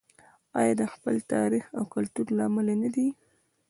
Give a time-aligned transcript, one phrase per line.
[0.59, 3.07] آیا د خپل تاریخ او کلتور له امله نه دی؟